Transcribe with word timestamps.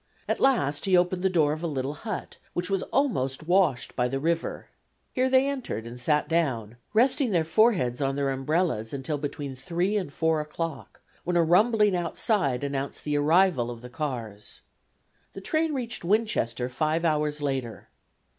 At 0.27 0.39
last 0.39 0.85
he 0.85 0.97
opened 0.97 1.21
the 1.21 1.29
door 1.29 1.53
of 1.53 1.61
a 1.61 1.67
little 1.67 1.93
hut, 1.93 2.37
which 2.53 2.71
was 2.71 2.81
almost 2.91 3.43
washed 3.47 3.95
by 3.95 4.07
the 4.07 4.19
river. 4.19 4.69
Here 5.13 5.29
they 5.29 5.47
entered 5.47 5.85
and 5.85 5.99
sat 5.99 6.27
down, 6.27 6.77
resting 6.91 7.29
their 7.29 7.43
foreheads 7.43 8.01
on 8.01 8.15
their 8.15 8.31
umbrellas 8.31 8.93
until 8.93 9.19
between 9.19 9.55
3 9.55 9.95
and 9.97 10.11
4 10.11 10.41
o'clock, 10.41 11.01
when 11.23 11.35
a 11.37 11.43
rumbling 11.43 11.95
outside 11.95 12.63
announced 12.63 13.03
the 13.03 13.15
arrival 13.15 13.69
of 13.69 13.81
the 13.81 13.91
cars. 13.91 14.61
The 15.33 15.41
train 15.41 15.71
reached 15.71 16.03
Winchester 16.03 16.67
five 16.67 17.05
hours 17.05 17.39
later. 17.39 17.89